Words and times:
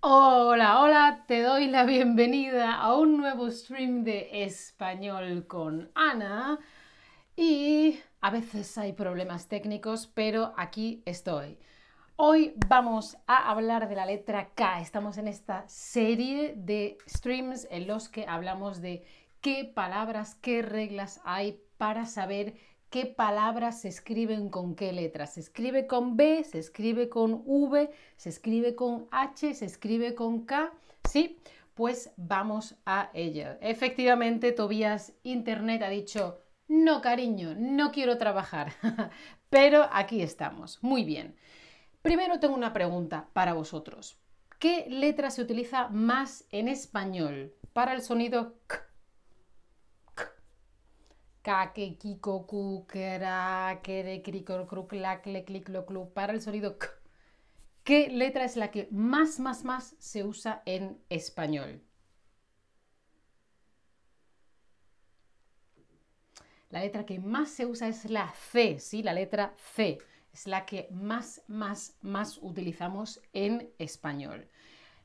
Hola, 0.00 0.82
hola, 0.82 1.24
te 1.26 1.42
doy 1.42 1.66
la 1.66 1.84
bienvenida 1.84 2.74
a 2.74 2.94
un 2.94 3.16
nuevo 3.16 3.50
stream 3.50 4.04
de 4.04 4.44
español 4.44 5.46
con 5.46 5.90
Ana. 5.94 6.58
Y 7.34 7.98
a 8.20 8.30
veces 8.30 8.76
hay 8.78 8.92
problemas 8.92 9.48
técnicos, 9.48 10.06
pero 10.06 10.52
aquí 10.56 11.02
estoy. 11.06 11.58
Hoy 12.16 12.54
vamos 12.68 13.16
a 13.26 13.50
hablar 13.50 13.88
de 13.88 13.96
la 13.96 14.06
letra 14.06 14.50
K. 14.54 14.80
Estamos 14.80 15.18
en 15.18 15.28
esta 15.28 15.66
serie 15.66 16.54
de 16.56 16.98
streams 17.08 17.66
en 17.70 17.86
los 17.86 18.08
que 18.08 18.26
hablamos 18.28 18.80
de 18.80 19.04
qué 19.40 19.64
palabras, 19.64 20.34
qué 20.36 20.62
reglas 20.62 21.20
hay 21.24 21.60
para 21.78 22.04
saber 22.04 22.54
qué 22.90 23.06
palabras 23.06 23.80
se 23.80 23.88
escriben 23.88 24.48
con 24.48 24.74
qué 24.74 24.92
letras. 24.92 25.34
Se 25.34 25.40
escribe 25.40 25.86
con 25.86 26.16
B, 26.16 26.44
se 26.44 26.58
escribe 26.58 27.08
con 27.08 27.42
V, 27.44 27.90
se 28.16 28.28
escribe 28.28 28.74
con 28.74 29.08
H, 29.10 29.54
se 29.54 29.64
escribe 29.64 30.14
con 30.14 30.46
K. 30.46 30.72
¿Sí? 31.08 31.38
Pues 31.74 32.12
vamos 32.16 32.76
a 32.86 33.10
ello. 33.12 33.58
Efectivamente, 33.60 34.52
Tobías 34.52 35.12
Internet 35.22 35.82
ha 35.82 35.88
dicho, 35.88 36.40
no 36.68 37.00
cariño, 37.00 37.54
no 37.56 37.92
quiero 37.92 38.18
trabajar. 38.18 38.72
Pero 39.50 39.88
aquí 39.92 40.22
estamos. 40.22 40.82
Muy 40.82 41.04
bien. 41.04 41.36
Primero 42.02 42.40
tengo 42.40 42.54
una 42.54 42.72
pregunta 42.72 43.28
para 43.32 43.52
vosotros. 43.52 44.18
¿Qué 44.58 44.86
letra 44.88 45.30
se 45.30 45.42
utiliza 45.42 45.88
más 45.88 46.46
en 46.50 46.68
español 46.68 47.52
para 47.72 47.92
el 47.92 48.00
sonido 48.00 48.54
K? 48.66 48.85
Kake, 51.46 51.96
kiko, 51.96 52.44
para 56.12 56.32
el 56.32 56.42
sonido 56.42 56.76
k. 56.76 56.88
¿Qué 57.84 58.08
letra 58.08 58.44
es 58.44 58.56
la 58.56 58.72
que 58.72 58.88
más, 58.90 59.38
más, 59.38 59.62
más 59.62 59.94
se 60.00 60.24
usa 60.24 60.62
en 60.66 60.98
español? 61.08 61.84
La 66.70 66.80
letra 66.80 67.06
que 67.06 67.20
más 67.20 67.50
se 67.50 67.64
usa 67.64 67.86
es 67.86 68.10
la 68.10 68.34
C, 68.34 68.80
¿sí? 68.80 69.04
La 69.04 69.12
letra 69.12 69.54
C 69.56 69.98
es 70.32 70.48
la 70.48 70.66
que 70.66 70.88
más, 70.90 71.42
más, 71.46 71.96
más 72.00 72.38
utilizamos 72.42 73.22
en 73.32 73.70
español. 73.78 74.48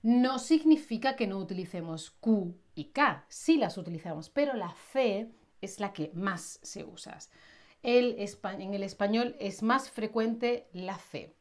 No 0.01 0.39
significa 0.39 1.15
que 1.15 1.27
no 1.27 1.37
utilicemos 1.37 2.09
Q 2.09 2.55
y 2.73 2.85
K, 2.85 3.25
sí 3.29 3.57
las 3.57 3.77
utilizamos, 3.77 4.31
pero 4.31 4.55
la 4.55 4.73
C 4.91 5.29
es 5.61 5.79
la 5.79 5.93
que 5.93 6.11
más 6.13 6.59
se 6.61 6.83
usa. 6.83 7.17
El, 7.83 8.17
en 8.43 8.73
el 8.73 8.83
español 8.83 9.35
es 9.39 9.63
más 9.63 9.89
frecuente 9.89 10.67
la 10.73 10.97
C 10.97 11.35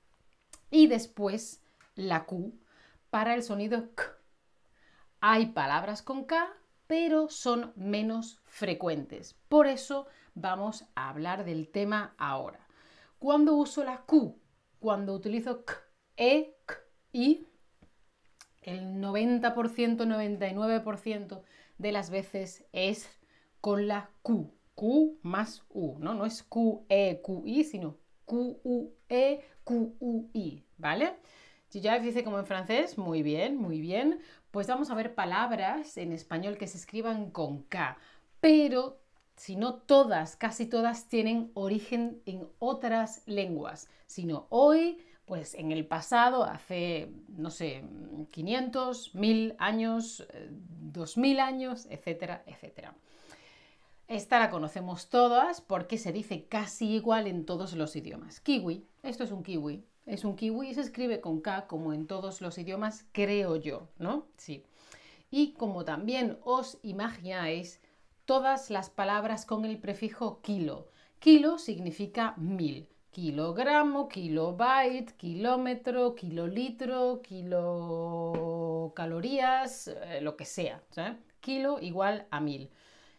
y 0.70 0.86
después 0.86 1.62
la 1.94 2.24
Q 2.24 2.58
para 3.10 3.34
el 3.34 3.42
sonido 3.42 3.94
K. 3.94 4.04
Hay 5.20 5.46
palabras 5.46 6.02
con 6.02 6.24
K, 6.24 6.48
pero 6.86 7.28
son 7.28 7.72
menos 7.76 8.40
frecuentes. 8.44 9.34
Por 9.48 9.66
eso 9.66 10.06
vamos 10.34 10.86
a 10.94 11.10
hablar 11.10 11.44
del 11.44 11.68
tema 11.68 12.14
ahora. 12.16 12.66
¿Cuándo 13.18 13.54
uso 13.54 13.84
la 13.84 14.02
Q? 14.02 14.40
Cuando 14.78 15.12
utilizo 15.14 15.64
K, 15.64 15.74
E, 16.16 16.56
K, 16.64 16.74
I. 17.12 17.46
El 18.62 19.00
90%, 19.00 19.52
99% 19.52 21.42
de 21.78 21.92
las 21.92 22.10
veces 22.10 22.64
es 22.72 23.19
con 23.60 23.86
la 23.86 24.10
Q. 24.22 24.52
Q 24.74 25.18
más 25.22 25.64
U, 25.68 25.98
¿no? 25.98 26.14
No 26.14 26.24
es 26.24 26.42
Q, 26.42 26.86
E, 26.88 27.20
Q, 27.22 27.42
I, 27.44 27.64
sino 27.64 27.98
Q, 28.24 28.60
U, 28.64 28.92
E, 29.08 29.40
Q, 29.64 29.96
U, 30.00 30.30
I, 30.32 30.64
¿vale? 30.78 31.16
Ya 31.70 31.98
dice 32.00 32.24
como 32.24 32.38
en 32.38 32.46
francés, 32.46 32.98
muy 32.98 33.22
bien, 33.22 33.56
muy 33.56 33.80
bien. 33.80 34.20
Pues 34.50 34.66
vamos 34.66 34.90
a 34.90 34.94
ver 34.94 35.14
palabras 35.14 35.96
en 35.96 36.12
español 36.12 36.56
que 36.58 36.66
se 36.66 36.78
escriban 36.78 37.30
con 37.30 37.62
K, 37.64 37.96
pero 38.40 39.00
si 39.36 39.56
no 39.56 39.74
todas, 39.74 40.36
casi 40.36 40.66
todas 40.66 41.08
tienen 41.08 41.50
origen 41.54 42.20
en 42.26 42.48
otras 42.58 43.22
lenguas, 43.26 43.88
sino 44.06 44.46
hoy, 44.50 44.98
pues 45.24 45.54
en 45.54 45.70
el 45.70 45.86
pasado, 45.86 46.44
hace, 46.44 47.12
no 47.28 47.50
sé, 47.50 47.84
500, 48.32 49.14
1000 49.14 49.54
años, 49.58 50.26
2000 50.50 51.36
eh, 51.36 51.40
años, 51.40 51.86
etcétera, 51.88 52.42
etcétera. 52.46 52.94
Esta 54.10 54.38
la 54.40 54.50
conocemos 54.50 55.08
todas 55.08 55.60
porque 55.60 55.96
se 55.96 56.10
dice 56.10 56.46
casi 56.46 56.96
igual 56.96 57.28
en 57.28 57.46
todos 57.46 57.74
los 57.74 57.94
idiomas. 57.94 58.40
Kiwi, 58.40 58.84
esto 59.04 59.22
es 59.22 59.30
un 59.30 59.44
kiwi. 59.44 59.84
Es 60.04 60.24
un 60.24 60.34
kiwi 60.34 60.70
y 60.70 60.74
se 60.74 60.80
escribe 60.80 61.20
con 61.20 61.40
K 61.40 61.68
como 61.68 61.92
en 61.92 62.08
todos 62.08 62.40
los 62.40 62.58
idiomas, 62.58 63.06
creo 63.12 63.54
yo, 63.54 63.86
¿no? 63.98 64.26
Sí. 64.36 64.64
Y 65.30 65.52
como 65.52 65.84
también 65.84 66.40
os 66.42 66.78
imagináis, 66.82 67.80
todas 68.24 68.68
las 68.68 68.90
palabras 68.90 69.46
con 69.46 69.64
el 69.64 69.78
prefijo 69.78 70.40
kilo. 70.42 70.88
Kilo 71.20 71.58
significa 71.58 72.34
mil. 72.36 72.88
Kilogramo, 73.12 74.08
kilobyte, 74.08 75.12
kilómetro, 75.12 76.16
kilolitro, 76.16 77.22
kilocalorías, 77.22 79.86
eh, 79.86 80.20
lo 80.20 80.36
que 80.36 80.46
sea. 80.46 80.82
Kilo 81.38 81.78
igual 81.80 82.26
a 82.32 82.40
mil. 82.40 82.70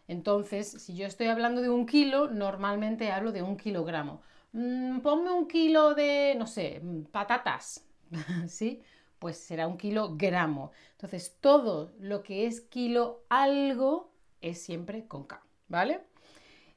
Entonces, 0.08 0.70
si 0.70 0.94
yo 0.94 1.06
estoy 1.06 1.28
hablando 1.28 1.62
de 1.62 1.70
un 1.70 1.86
kilo, 1.86 2.28
normalmente 2.28 3.10
hablo 3.10 3.32
de 3.32 3.42
un 3.42 3.56
kilogramo. 3.56 4.20
Mm, 4.52 5.00
ponme 5.00 5.30
un 5.32 5.48
kilo 5.48 5.94
de, 5.94 6.34
no 6.36 6.46
sé, 6.46 6.80
mm, 6.82 7.04
patatas, 7.04 7.84
¿sí? 8.48 8.82
Pues 9.18 9.38
será 9.38 9.66
un 9.66 9.78
kilogramo. 9.78 10.72
Entonces, 10.92 11.36
todo 11.40 11.92
lo 12.00 12.22
que 12.22 12.46
es 12.46 12.60
kilo 12.60 13.24
algo 13.28 14.10
es 14.40 14.60
siempre 14.62 15.06
con 15.06 15.24
K, 15.24 15.42
¿vale? 15.68 16.00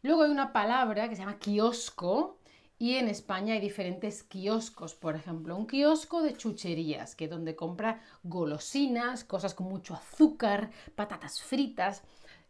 Luego 0.04 0.24
hay 0.24 0.32
una 0.32 0.54
palabra 0.54 1.10
que 1.10 1.16
se 1.16 1.24
llama 1.24 1.40
kiosco, 1.40 2.38
y 2.78 2.96
en 2.96 3.08
España 3.08 3.54
hay 3.54 3.62
diferentes 3.62 4.24
kioscos, 4.24 4.96
por 4.96 5.16
ejemplo, 5.16 5.56
un 5.56 5.66
kiosco 5.66 6.22
de 6.22 6.36
chucherías, 6.36 7.16
que 7.16 7.26
es 7.26 7.30
donde 7.32 7.56
compra 7.56 8.02
golosinas, 8.24 9.24
cosas 9.24 9.54
con 9.54 9.68
mucho 9.68 9.94
azúcar, 9.94 10.72
patatas 10.94 11.42
fritas 11.42 12.04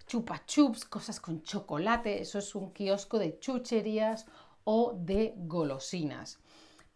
chupa 0.08 0.46
chups, 0.46 0.86
cosas 0.86 1.20
con 1.20 1.42
chocolate, 1.44 2.22
eso 2.22 2.40
es 2.40 2.56
un 2.56 2.72
kiosco 2.72 3.20
de 3.20 3.40
chucherías 3.40 4.28
o 4.64 4.94
de 4.98 5.34
golosinas. 5.38 6.40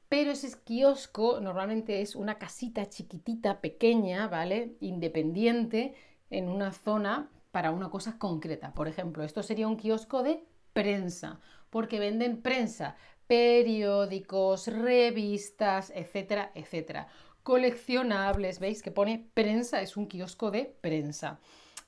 Pero 0.09 0.31
ese 0.31 0.51
kiosco 0.63 1.39
normalmente 1.39 2.01
es 2.01 2.15
una 2.15 2.39
casita 2.39 2.89
chiquitita, 2.89 3.61
pequeña, 3.61 4.27
¿vale? 4.27 4.75
Independiente 4.79 5.93
en 6.29 6.49
una 6.49 6.71
zona 6.71 7.29
para 7.51 7.71
una 7.71 7.89
cosa 7.89 8.17
concreta. 8.17 8.73
Por 8.73 8.87
ejemplo, 8.87 9.23
esto 9.23 9.43
sería 9.43 9.67
un 9.67 9.77
kiosco 9.77 10.23
de 10.23 10.43
prensa, 10.73 11.39
porque 11.69 11.99
venden 11.99 12.41
prensa, 12.41 12.95
periódicos, 13.27 14.67
revistas, 14.67 15.91
etcétera, 15.95 16.51
etcétera. 16.55 17.07
Coleccionables, 17.43 18.59
¿veis 18.59 18.81
que 18.81 18.91
pone 18.91 19.29
prensa? 19.33 19.81
Es 19.81 19.97
un 19.97 20.07
kiosco 20.07 20.49
de 20.51 20.65
prensa. 20.81 21.39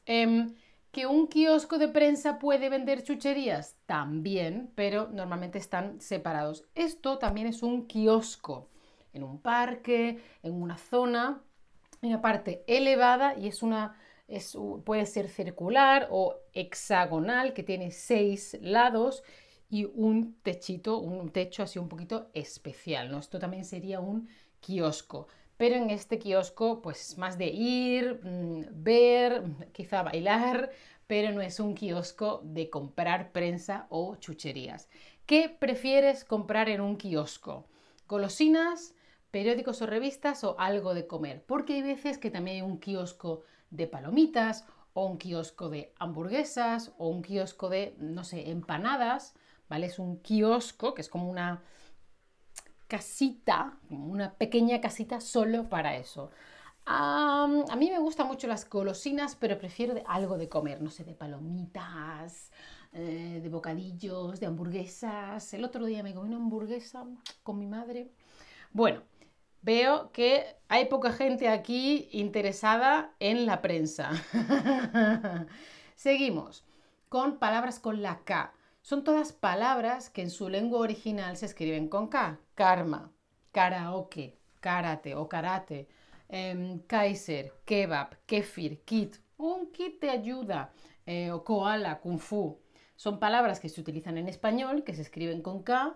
Em, 0.05 0.55
¿Que 0.91 1.05
un 1.05 1.27
kiosco 1.27 1.77
de 1.77 1.87
prensa 1.87 2.37
puede 2.37 2.69
vender 2.69 3.03
chucherías? 3.03 3.77
También, 3.85 4.71
pero 4.75 5.07
normalmente 5.07 5.57
están 5.57 6.01
separados. 6.01 6.65
Esto 6.75 7.17
también 7.17 7.47
es 7.47 7.63
un 7.63 7.87
kiosco 7.87 8.67
en 9.13 9.23
un 9.23 9.41
parque, 9.41 10.21
en 10.43 10.61
una 10.61 10.77
zona, 10.77 11.41
en 12.01 12.09
una 12.09 12.21
parte 12.21 12.65
elevada 12.67 13.37
y 13.37 13.47
es 13.47 13.63
una, 13.63 13.97
es, 14.27 14.57
puede 14.83 15.05
ser 15.05 15.29
circular 15.29 16.09
o 16.11 16.35
hexagonal, 16.53 17.53
que 17.53 17.63
tiene 17.63 17.91
seis 17.91 18.57
lados 18.61 19.23
y 19.69 19.85
un 19.85 20.41
techito, 20.41 20.97
un 20.97 21.29
techo 21.29 21.63
así 21.63 21.79
un 21.79 21.87
poquito 21.87 22.29
especial. 22.33 23.09
¿no? 23.09 23.19
Esto 23.19 23.39
también 23.39 23.63
sería 23.63 24.01
un 24.01 24.27
kiosco 24.59 25.27
pero 25.61 25.75
en 25.75 25.91
este 25.91 26.17
kiosco 26.17 26.81
pues 26.81 26.99
es 27.11 27.17
más 27.19 27.37
de 27.37 27.45
ir, 27.45 28.19
mm, 28.23 28.83
ver, 28.83 29.43
quizá 29.73 30.01
bailar, 30.01 30.71
pero 31.05 31.31
no 31.31 31.39
es 31.39 31.59
un 31.59 31.75
kiosco 31.75 32.41
de 32.43 32.71
comprar 32.71 33.31
prensa 33.31 33.85
o 33.91 34.15
chucherías. 34.15 34.89
¿Qué 35.27 35.49
prefieres 35.49 36.25
comprar 36.25 36.67
en 36.67 36.81
un 36.81 36.97
kiosco? 36.97 37.67
¿Golosinas, 38.07 38.95
periódicos 39.29 39.83
o 39.83 39.85
revistas 39.85 40.43
o 40.43 40.55
algo 40.57 40.95
de 40.95 41.05
comer? 41.05 41.43
Porque 41.45 41.73
hay 41.73 41.83
veces 41.83 42.17
que 42.17 42.31
también 42.31 42.55
hay 42.55 42.61
un 42.63 42.79
kiosco 42.79 43.43
de 43.69 43.85
palomitas 43.85 44.65
o 44.93 45.05
un 45.05 45.19
kiosco 45.19 45.69
de 45.69 45.93
hamburguesas 45.99 46.91
o 46.97 47.07
un 47.07 47.21
kiosco 47.21 47.69
de, 47.69 47.93
no 47.99 48.23
sé, 48.23 48.49
empanadas, 48.49 49.35
¿vale? 49.69 49.85
Es 49.85 49.99
un 49.99 50.17
kiosco 50.23 50.95
que 50.95 51.01
es 51.03 51.09
como 51.09 51.29
una 51.29 51.61
casita, 52.91 53.77
una 53.89 54.33
pequeña 54.33 54.81
casita 54.81 55.21
solo 55.21 55.69
para 55.69 55.95
eso. 55.95 56.29
a 56.85 57.47
mí 57.77 57.89
me 57.89 57.99
gustan 57.99 58.27
mucho 58.27 58.47
las 58.47 58.69
golosinas, 58.69 59.37
pero 59.37 59.57
prefiero 59.57 59.93
algo 60.07 60.37
de 60.37 60.49
comer, 60.49 60.81
no 60.81 60.89
sé, 60.89 61.05
de 61.05 61.13
palomitas, 61.13 62.51
eh, 62.91 63.39
de 63.41 63.49
bocadillos, 63.49 64.41
de 64.41 64.47
hamburguesas. 64.47 65.53
El 65.53 65.63
otro 65.63 65.85
día 65.85 66.03
me 66.03 66.13
comí 66.13 66.27
una 66.27 66.37
hamburguesa 66.37 67.05
con 67.43 67.59
mi 67.59 67.67
madre. 67.67 68.11
Bueno, 68.73 69.03
Veo 69.63 70.11
que 70.11 70.43
hay 70.69 70.85
poca 70.85 71.11
gente 71.11 71.47
aquí 71.47 72.09
interesada 72.11 73.13
en 73.19 73.45
la 73.45 73.61
prensa. 73.61 74.09
Seguimos 75.95 76.65
con 77.09 77.37
palabras 77.37 77.79
con 77.79 78.01
la 78.01 78.23
K. 78.23 78.55
Son 78.81 79.03
todas 79.03 79.31
palabras 79.31 80.09
que 80.09 80.21
en 80.21 80.29
su 80.29 80.49
lengua 80.49 80.79
original 80.79 81.37
se 81.37 81.45
escriben 81.45 81.87
con 81.87 82.07
K. 82.07 82.39
Karma, 82.55 83.11
karaoke, 83.51 84.37
karate 84.59 85.15
o 85.15 85.27
karate, 85.29 85.87
em, 86.29 86.79
kaiser, 86.87 87.53
kebab, 87.65 88.15
kefir, 88.25 88.83
kit, 88.83 89.17
un 89.37 89.71
kit 89.71 90.01
de 90.01 90.09
ayuda, 90.09 90.73
eh, 91.05 91.31
o 91.31 91.43
koala, 91.43 91.99
kung 91.99 92.19
fu. 92.19 92.59
Son 92.95 93.19
palabras 93.19 93.59
que 93.59 93.69
se 93.69 93.81
utilizan 93.81 94.17
en 94.17 94.27
español, 94.27 94.83
que 94.83 94.93
se 94.93 95.01
escriben 95.01 95.41
con 95.41 95.63
K, 95.63 95.95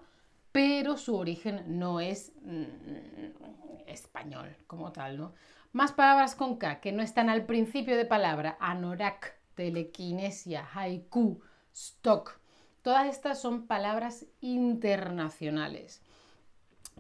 pero 0.52 0.98
su 0.98 1.16
origen 1.16 1.80
no 1.80 2.00
es 2.00 2.34
mm, 2.42 3.88
español 3.88 4.56
como 4.68 4.92
tal, 4.92 5.18
¿no? 5.18 5.34
Más 5.72 5.92
palabras 5.92 6.36
con 6.36 6.58
K 6.58 6.80
que 6.80 6.92
no 6.92 7.04
están 7.04 7.30
al 7.30 7.46
principio 7.46 7.98
de 7.98 8.06
palabra, 8.06 8.58
anorak, 8.60 9.38
telequinesia, 9.56 10.68
haiku, 10.74 11.42
stock. 11.74 12.40
Todas 12.86 13.08
estas 13.08 13.42
son 13.42 13.66
palabras 13.66 14.28
internacionales, 14.42 16.04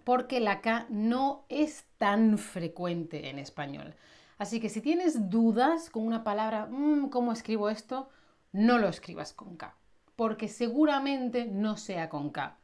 porque 0.03 0.39
la 0.39 0.59
K 0.59 0.87
no 0.89 1.45
es 1.47 1.85
tan 1.99 2.39
frecuente 2.39 3.29
en 3.29 3.37
español. 3.37 3.93
Así 4.39 4.59
que 4.59 4.69
si 4.69 4.81
tienes 4.81 5.29
dudas 5.29 5.91
con 5.91 6.07
una 6.07 6.23
palabra, 6.23 6.65
mm, 6.65 7.09
¿cómo 7.09 7.31
escribo 7.31 7.69
esto? 7.69 8.09
No 8.51 8.79
lo 8.79 8.87
escribas 8.87 9.31
con 9.31 9.57
K, 9.57 9.75
porque 10.15 10.47
seguramente 10.47 11.45
no 11.45 11.77
sea 11.77 12.09
con 12.09 12.31
K 12.31 12.57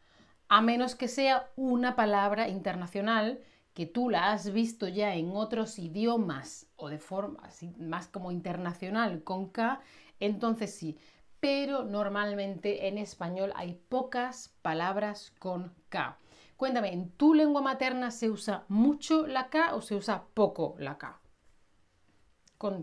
a 0.48 0.62
menos 0.62 0.96
que 0.96 1.08
sea 1.08 1.52
una 1.56 1.96
palabra 1.96 2.50
internacional 2.50 3.40
que 3.76 3.86
tú 3.86 4.10
la 4.10 4.34
has 4.34 4.52
visto 4.52 4.88
ya 4.88 5.14
en 5.14 5.30
otros 5.34 5.78
idiomas 5.78 6.66
o 6.76 6.90
de 6.90 6.98
forma 6.98 7.48
más 7.78 8.08
como 8.08 8.32
internacional 8.32 9.24
con 9.24 9.50
K, 9.50 9.80
entonces 10.20 10.74
sí. 10.74 10.98
Pero 11.42 11.84
normalmente 11.84 12.88
en 12.88 12.98
español 12.98 13.52
hay 13.56 13.74
pocas 13.90 14.56
palabras 14.62 15.34
con 15.40 15.74
K. 15.90 16.18
Cuéntame, 16.56 16.94
¿en 16.94 17.10
tu 17.10 17.34
lengua 17.34 17.62
materna 17.62 18.12
se 18.12 18.30
usa 18.30 18.64
mucho 18.70 19.28
la 19.28 19.50
K 19.50 19.76
o 19.76 19.82
se 19.82 19.96
usa 19.96 20.24
poco 20.34 20.76
la 20.80 20.98
K? 20.98 21.18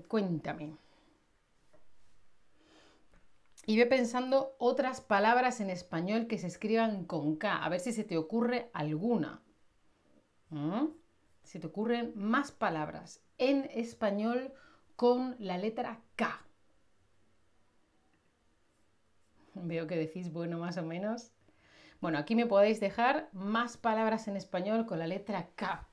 cuéntame 0.09 0.77
y 3.69 3.77
ve 3.77 3.85
pensando 3.85 4.57
otras 4.57 5.03
palabras 5.03 5.61
en 5.61 5.69
español 5.69 6.27
que 6.27 6.39
se 6.39 6.47
escriban 6.47 7.05
con 7.05 7.37
K, 7.37 7.63
a 7.63 7.69
ver 7.69 7.81
si 7.81 7.93
se 7.93 8.03
te 8.03 8.17
ocurre 8.17 8.71
alguna. 8.73 9.43
¿Mm? 10.49 10.87
Si 11.43 11.61
te 11.61 11.67
ocurren 11.67 12.15
más 12.17 12.51
palabras 12.51 13.21
en 13.37 13.69
español 13.75 14.55
con 14.97 15.37
la 15.39 15.59
letra 15.59 16.01
K. 16.17 16.48
Veo 19.63 19.87
que 19.87 19.97
decís, 19.97 20.33
bueno, 20.33 20.59
más 20.59 20.77
o 20.79 20.83
menos. 20.83 21.33
Bueno, 22.01 22.19
aquí 22.19 22.35
me 22.35 22.47
podéis 22.47 22.81
dejar 22.81 23.29
más 23.33 23.77
palabras 23.77 24.29
en 24.29 24.37
español 24.37 24.87
con 24.87 24.99
la 24.99 25.07
letra 25.07 25.49
K 25.57 25.87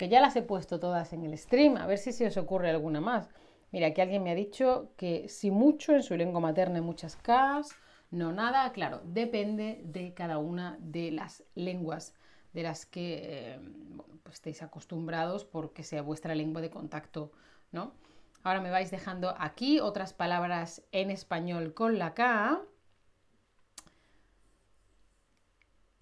que 0.00 0.08
ya 0.08 0.22
las 0.22 0.34
he 0.34 0.40
puesto 0.40 0.80
todas 0.80 1.12
en 1.12 1.26
el 1.26 1.36
stream, 1.36 1.76
a 1.76 1.86
ver 1.86 1.98
si 1.98 2.12
se 2.12 2.26
os 2.26 2.38
ocurre 2.38 2.70
alguna 2.70 3.02
más. 3.02 3.28
Mira, 3.70 3.88
aquí 3.88 4.00
alguien 4.00 4.22
me 4.22 4.30
ha 4.30 4.34
dicho 4.34 4.92
que 4.96 5.28
si 5.28 5.50
mucho 5.50 5.94
en 5.94 6.02
su 6.02 6.16
lengua 6.16 6.40
materna 6.40 6.76
hay 6.76 6.80
muchas 6.80 7.16
Ks, 7.16 7.76
no 8.10 8.32
nada, 8.32 8.72
claro, 8.72 9.02
depende 9.04 9.82
de 9.84 10.14
cada 10.14 10.38
una 10.38 10.78
de 10.80 11.10
las 11.10 11.44
lenguas 11.54 12.14
de 12.54 12.62
las 12.62 12.86
que 12.86 13.20
eh, 13.24 13.58
pues 14.22 14.36
estéis 14.36 14.62
acostumbrados 14.62 15.44
porque 15.44 15.82
sea 15.82 16.00
vuestra 16.00 16.34
lengua 16.34 16.62
de 16.62 16.70
contacto, 16.70 17.30
¿no? 17.70 17.92
Ahora 18.42 18.60
me 18.60 18.70
vais 18.70 18.90
dejando 18.90 19.34
aquí 19.38 19.80
otras 19.80 20.12
palabras 20.12 20.82
en 20.92 21.10
español 21.10 21.74
con 21.74 21.98
la 21.98 22.14
K. 22.14 22.62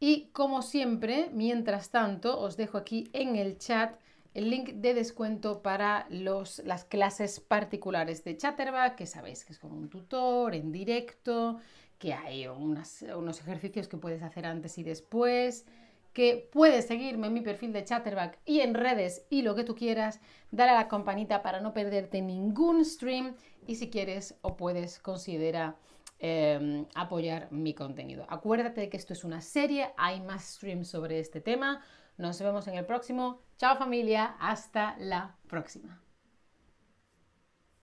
Y 0.01 0.29
como 0.29 0.63
siempre, 0.63 1.31
mientras 1.33 1.91
tanto, 1.91 2.39
os 2.39 2.57
dejo 2.57 2.79
aquí 2.79 3.11
en 3.13 3.35
el 3.35 3.59
chat 3.59 3.99
el 4.35 4.51
link 4.51 4.69
de 4.75 4.95
descuento 4.95 5.63
para 5.63 6.07
los, 6.11 6.61
las 6.61 6.85
clases 6.85 7.41
particulares 7.41 8.23
de 8.23 8.37
Chatterback, 8.37 8.95
que 8.95 9.07
sabéis 9.07 9.45
que 9.45 9.53
es 9.53 9.59
como 9.59 9.77
un 9.77 9.89
tutor 9.89 10.55
en 10.55 10.71
directo, 10.71 11.59
que 11.99 12.13
hay 12.13 12.47
unos 12.47 13.03
ejercicios 13.41 13.89
que 13.89 13.97
puedes 13.97 14.23
hacer 14.23 14.47
antes 14.47 14.79
y 14.79 14.85
después, 14.85 15.67
que 16.13 16.49
puedes 16.53 16.87
seguirme 16.87 17.29
en 17.29 17.35
mi 17.35 17.41
perfil 17.41 17.73
de 17.73 17.85
Chatterback 17.85 18.39
y 18.45 18.61
en 18.61 18.75
redes 18.75 19.27
y 19.31 19.43
lo 19.43 19.55
que 19.55 19.65
tú 19.65 19.75
quieras, 19.75 20.21
dale 20.51 20.73
a 20.73 20.75
la 20.75 20.89
campanita 20.89 21.43
para 21.43 21.61
no 21.61 21.73
perderte 21.73 22.23
ningún 22.23 22.85
stream 22.85 23.37
y 23.67 23.77
si 23.77 23.91
quieres 23.91 24.37
o 24.43 24.57
puedes 24.57 24.99
considera 24.99 25.77
Em, 26.21 26.87
apoyar 26.97 27.47
mi 27.53 27.75
contenido. 27.75 28.27
Acuérdate 28.29 28.81
de 28.81 28.89
que 28.89 28.97
esto 28.97 29.13
es 29.13 29.23
una 29.23 29.41
serie, 29.41 29.93
hay 29.97 30.21
más 30.21 30.55
streams 30.55 30.89
sobre 30.89 31.21
este 31.21 31.41
tema. 31.41 31.81
Nos 32.17 32.41
vemos 32.41 32.67
en 32.67 32.75
el 32.75 32.85
próximo. 32.85 33.41
Chao 33.57 33.77
familia, 33.77 34.35
hasta 34.41 34.97
la 34.99 35.37
próxima. 35.47 36.08